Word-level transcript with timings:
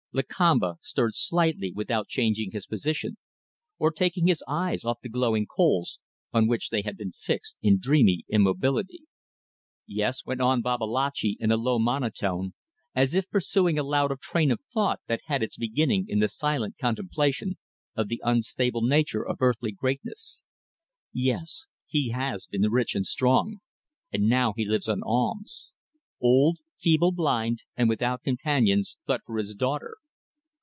Lakamba 0.13 0.75
stirred 0.81 1.15
slightly 1.15 1.71
without 1.71 2.09
changing 2.09 2.51
his 2.51 2.67
position 2.67 3.15
or 3.79 3.91
taking 3.91 4.27
his 4.27 4.43
eyes 4.45 4.83
off 4.83 4.97
the 5.01 5.07
glowing 5.07 5.45
coals, 5.47 5.99
on 6.33 6.49
which 6.49 6.67
they 6.69 6.81
had 6.81 6.97
been 6.97 7.13
fixed 7.13 7.55
in 7.61 7.79
dreamy 7.79 8.25
immobility. 8.27 9.03
"Yes," 9.87 10.25
went 10.25 10.41
on 10.41 10.61
Babalatchi, 10.61 11.37
in 11.39 11.49
a 11.49 11.55
low 11.55 11.79
monotone, 11.79 12.53
as 12.93 13.15
if 13.15 13.29
pursuing 13.29 13.79
aloud 13.79 14.11
a 14.11 14.17
train 14.17 14.51
of 14.51 14.59
thought 14.73 14.99
that 15.07 15.21
had 15.27 15.41
its 15.41 15.55
beginning 15.55 16.07
in 16.09 16.19
the 16.19 16.27
silent 16.27 16.75
contemplation 16.77 17.57
of 17.95 18.09
the 18.09 18.19
unstable 18.21 18.81
nature 18.81 19.25
of 19.25 19.37
earthly 19.39 19.71
greatness 19.71 20.43
"yes. 21.13 21.67
He 21.87 22.09
has 22.09 22.47
been 22.47 22.69
rich 22.69 22.95
and 22.95 23.05
strong, 23.07 23.61
and 24.11 24.23
now 24.27 24.51
he 24.57 24.65
lives 24.65 24.89
on 24.89 25.03
alms: 25.03 25.71
old, 26.19 26.59
feeble, 26.77 27.11
blind, 27.11 27.59
and 27.77 27.87
without 27.87 28.23
companions, 28.23 28.97
but 29.05 29.21
for 29.25 29.37
his 29.37 29.53
daughter. 29.55 29.95